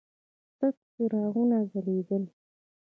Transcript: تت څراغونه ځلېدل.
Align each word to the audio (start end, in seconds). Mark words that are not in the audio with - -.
تت 0.57 0.75
څراغونه 0.93 1.57
ځلېدل. 1.71 2.23